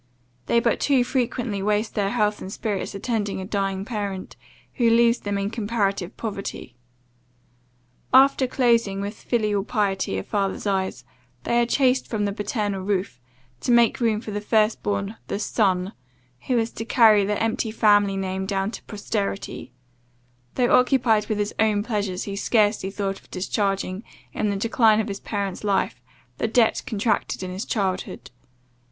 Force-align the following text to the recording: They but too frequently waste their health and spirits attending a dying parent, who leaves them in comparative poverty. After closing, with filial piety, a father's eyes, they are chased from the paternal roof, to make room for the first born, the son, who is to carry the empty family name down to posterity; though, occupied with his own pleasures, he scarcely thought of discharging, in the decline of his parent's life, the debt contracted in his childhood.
They 0.47 0.59
but 0.59 0.79
too 0.79 1.03
frequently 1.03 1.61
waste 1.61 1.93
their 1.93 2.09
health 2.09 2.41
and 2.41 2.51
spirits 2.51 2.95
attending 2.95 3.39
a 3.39 3.45
dying 3.45 3.85
parent, 3.85 4.35
who 4.73 4.89
leaves 4.89 5.19
them 5.19 5.37
in 5.37 5.51
comparative 5.51 6.17
poverty. 6.17 6.75
After 8.11 8.47
closing, 8.47 8.99
with 8.99 9.13
filial 9.13 9.63
piety, 9.63 10.17
a 10.17 10.23
father's 10.23 10.65
eyes, 10.65 11.05
they 11.43 11.61
are 11.61 11.67
chased 11.67 12.07
from 12.07 12.25
the 12.25 12.33
paternal 12.33 12.81
roof, 12.81 13.19
to 13.59 13.71
make 13.71 13.99
room 13.99 14.21
for 14.21 14.31
the 14.31 14.41
first 14.41 14.81
born, 14.81 15.17
the 15.27 15.37
son, 15.37 15.93
who 16.47 16.57
is 16.57 16.71
to 16.71 16.83
carry 16.83 17.23
the 17.23 17.37
empty 17.39 17.69
family 17.69 18.17
name 18.17 18.47
down 18.47 18.71
to 18.71 18.81
posterity; 18.85 19.71
though, 20.55 20.71
occupied 20.79 21.27
with 21.27 21.37
his 21.37 21.53
own 21.59 21.83
pleasures, 21.83 22.23
he 22.23 22.35
scarcely 22.35 22.89
thought 22.89 23.19
of 23.19 23.29
discharging, 23.29 24.03
in 24.33 24.49
the 24.49 24.55
decline 24.55 24.99
of 24.99 25.09
his 25.09 25.19
parent's 25.19 25.63
life, 25.63 26.01
the 26.39 26.47
debt 26.47 26.81
contracted 26.87 27.43
in 27.43 27.51
his 27.51 27.65
childhood. 27.65 28.31